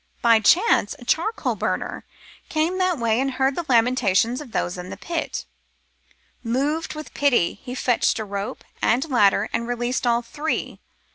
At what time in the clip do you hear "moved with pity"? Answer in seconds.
6.43-7.59